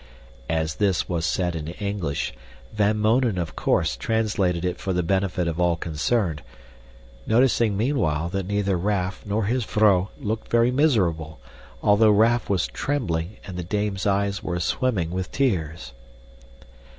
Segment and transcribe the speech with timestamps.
[0.49, 2.33] As this was said in English,
[2.73, 6.41] Van Mounen of course translated it for the benefit of all concerned,
[7.27, 11.39] noticing meanwhile that neither Raff nor his vrouw looked very miserable,
[11.83, 15.93] though Raff was trembling and the dame's eyes were swimming with tears.